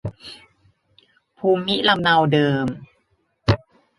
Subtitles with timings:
[1.37, 2.65] ภูมิลำเนาเดิม